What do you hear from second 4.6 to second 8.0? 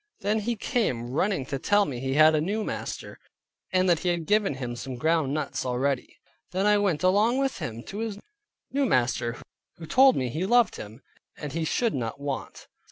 some ground nuts already. Then I went along with him to